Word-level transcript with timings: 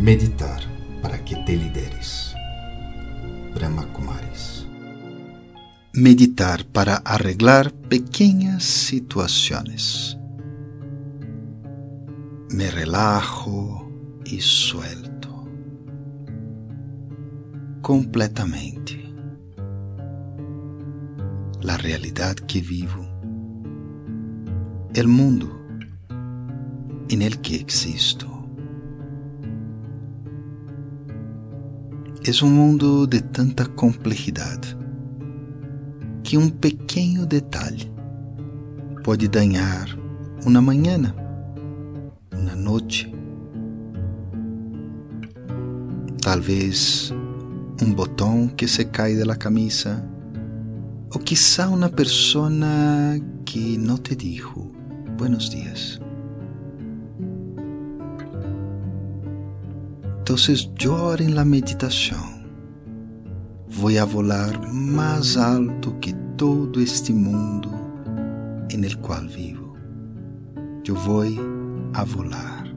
Meditar 0.00 0.62
para 1.02 1.22
que 1.22 1.36
te 1.44 1.54
lideres. 1.54 2.34
Brahma 3.54 3.84
Kumaris. 3.92 4.66
Meditar 5.92 6.64
para 6.64 6.96
arreglar 6.96 7.70
pequeñas 7.70 8.64
situaciones. 8.64 10.16
Me 12.48 12.70
relajo 12.70 13.92
y 14.24 14.40
suelto 14.40 15.46
completamente 17.82 19.12
la 21.60 21.76
realidad 21.76 22.36
que 22.36 22.62
vivo, 22.62 23.06
el 24.94 25.08
mundo 25.08 25.60
en 27.10 27.20
el 27.20 27.42
que 27.42 27.56
existo. 27.56 28.39
É 32.30 32.44
um 32.44 32.48
mundo 32.48 33.08
de 33.08 33.20
tanta 33.20 33.66
complexidade 33.66 34.78
que 36.22 36.38
um 36.38 36.48
pequeno 36.48 37.26
detalhe 37.26 37.92
pode 39.02 39.26
danhar 39.26 39.88
uma 40.46 40.62
manhã, 40.62 41.12
uma 42.32 42.54
noite, 42.54 43.12
talvez 46.22 47.12
um 47.82 47.92
botão 47.92 48.46
que 48.46 48.68
se 48.68 48.84
cai 48.84 49.16
da 49.16 49.34
camisa, 49.34 50.00
ou 51.12 51.20
quizá 51.20 51.68
uma 51.68 51.88
pessoa 51.88 52.48
que 53.44 53.76
não 53.76 53.98
te 53.98 54.14
dijo 54.14 54.70
buenos 55.18 55.50
dias. 55.50 56.00
Entonces 60.30 60.70
yo 60.76 61.16
en 61.16 61.34
la 61.34 61.44
meditación 61.44 62.46
voy 63.80 63.96
a 63.96 64.04
volar 64.04 64.72
más 64.72 65.36
alto 65.36 65.98
que 66.00 66.14
todo 66.36 66.80
este 66.80 67.12
mundo 67.12 67.68
en 68.70 68.84
el 68.84 68.96
cual 68.98 69.26
vivo. 69.26 69.74
Yo 70.84 70.94
voy 71.04 71.36
a 71.94 72.04
volar. 72.04 72.72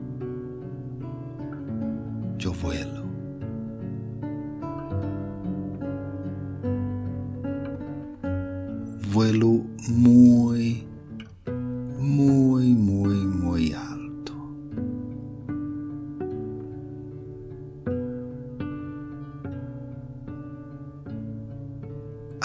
Yo 2.40 2.54
vuelo. 2.54 3.04
Vuelo 9.14 9.62
muy, 9.90 10.53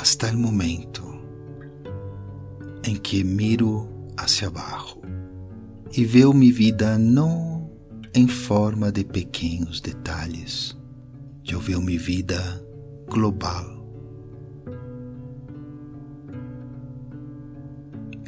hasta 0.08 0.30
el 0.30 0.38
momento 0.38 1.02
em 2.82 2.96
que 2.96 3.22
miro 3.22 4.06
hacia 4.16 4.48
abaixo 4.48 4.98
e 5.94 6.02
veo 6.02 6.32
minha 6.32 6.50
vida 6.50 6.96
não 6.96 7.70
em 8.14 8.26
forma 8.26 8.90
de 8.90 9.04
pequenos 9.04 9.82
detalhes, 9.82 10.74
eu 11.46 11.60
veo 11.60 11.82
minha 11.82 11.98
vida 11.98 12.40
global. 13.06 13.86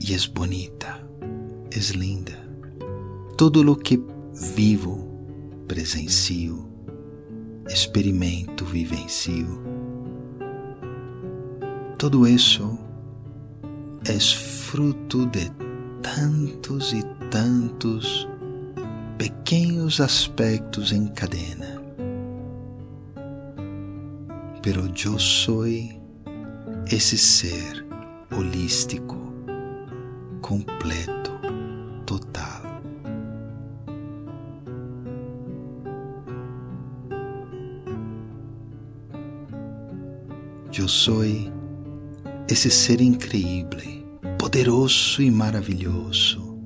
E 0.06 0.12
é 0.12 0.18
bonita, 0.34 1.02
é 1.74 1.96
linda. 1.96 2.38
Todo 3.38 3.62
o 3.72 3.74
que 3.74 3.98
vivo, 4.54 5.08
presencio, 5.66 6.68
experimento, 7.70 8.66
vivencio 8.66 9.89
todo 12.00 12.26
isso 12.26 12.78
é 14.08 14.18
fruto 14.18 15.26
de 15.26 15.50
tantos 16.00 16.94
e 16.94 17.02
tantos 17.30 18.26
pequenos 19.18 20.00
aspectos 20.00 20.92
em 20.92 21.08
cadena. 21.08 21.78
Pero 24.62 24.86
eu 25.04 25.18
sou 25.18 25.66
esse 26.90 27.18
ser 27.18 27.86
holístico, 28.34 29.18
completo, 30.40 31.32
total. 32.06 32.62
Eu 40.78 40.88
sou 40.88 41.22
esse 42.50 42.68
ser 42.68 43.00
incrível, 43.00 44.04
poderoso 44.36 45.22
e 45.22 45.30
maravilhoso. 45.30 46.58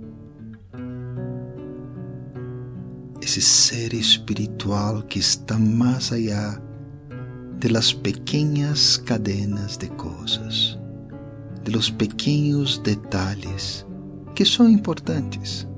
Esse 3.20 3.42
ser 3.42 3.92
espiritual 3.92 5.02
que 5.02 5.18
está 5.18 5.58
mais 5.58 6.10
allá 6.10 6.58
de 7.58 7.68
las 7.68 7.94
cadenas 9.04 9.76
de 9.76 9.88
coisas, 9.90 10.78
de 11.62 11.70
los 11.70 11.90
pequeños 11.90 12.82
detalhes 12.82 13.86
que 14.34 14.44
são 14.46 14.66
importantes, 14.68 15.68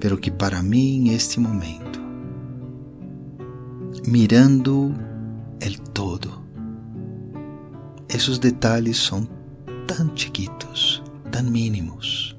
pero 0.00 0.18
que 0.18 0.32
para 0.32 0.62
mim, 0.62 1.10
este 1.10 1.38
momento, 1.38 2.00
mirando 4.04 4.92
el 5.60 5.80
todo, 5.92 6.47
esses 8.08 8.38
detalhes 8.38 8.96
são 8.96 9.28
tão 9.86 10.14
chiquitos, 10.16 11.02
tão 11.30 11.44
mínimos. 11.44 12.36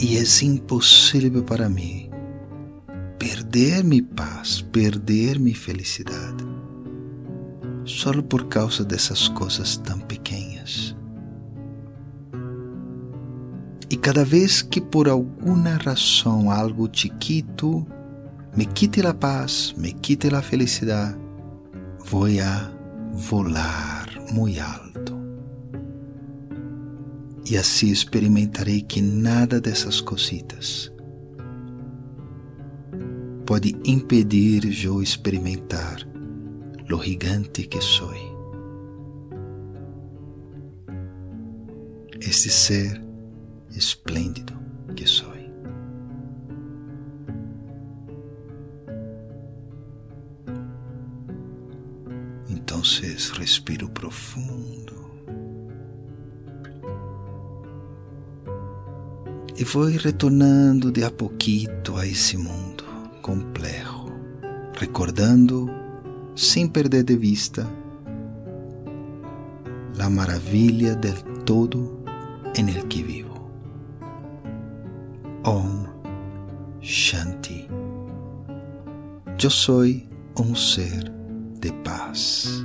E 0.00 0.16
é 0.16 0.44
impossível 0.44 1.42
para 1.42 1.68
mim 1.68 2.10
perder 3.18 3.84
minha 3.84 4.02
paz, 4.02 4.60
perder 4.60 5.38
minha 5.38 5.54
felicidade, 5.54 6.44
só 7.84 8.10
por 8.20 8.46
causa 8.46 8.84
dessas 8.84 9.28
coisas 9.28 9.76
tão 9.76 10.00
pequenas. 10.00 10.96
E 13.88 13.96
cada 13.96 14.24
vez 14.24 14.62
que 14.62 14.80
por 14.80 15.08
alguma 15.08 15.76
razão 15.76 16.50
algo 16.50 16.88
chiquito 16.92 17.86
me 18.56 18.66
quite 18.66 19.06
a 19.06 19.14
paz, 19.14 19.72
me 19.76 19.92
quite 19.92 20.34
a 20.34 20.42
felicidade, 20.42 21.16
vou 22.04 22.26
a 22.40 22.81
volar 23.12 24.08
muito 24.32 24.60
alto. 24.60 25.12
E 27.48 27.56
assim 27.56 27.90
experimentarei 27.90 28.82
que 28.82 29.00
nada 29.00 29.60
dessas 29.60 30.00
cositas 30.00 30.92
pode 33.44 33.76
impedir 33.84 34.84
eu 34.84 35.02
experimentar 35.02 36.08
lo 36.88 37.02
gigante 37.02 37.66
que 37.66 37.80
sou. 37.80 38.12
Este 42.20 42.48
ser 42.48 43.02
esplêndido 43.70 44.54
que 44.94 45.06
sou. 45.06 45.31
Respiro 52.82 53.88
profundo. 53.88 54.92
E 59.56 59.62
vou 59.62 59.84
retornando 59.84 60.90
de 60.90 61.04
a 61.04 61.10
pouquito 61.10 61.96
a 61.96 62.04
esse 62.04 62.36
mundo 62.36 62.82
complexo, 63.22 64.12
recordando, 64.76 65.70
sem 66.34 66.66
perder 66.66 67.04
de 67.04 67.16
vista, 67.16 67.70
a 70.00 70.10
maravilha 70.10 70.96
del 70.96 71.22
todo 71.44 72.02
en 72.56 72.68
el 72.68 72.88
que 72.88 73.04
vivo. 73.04 73.48
Om 75.44 75.86
Shanti. 76.80 77.68
Eu 79.40 79.50
sou 79.50 79.84
um 80.36 80.56
ser 80.56 81.12
de 81.60 81.72
paz. 81.84 82.64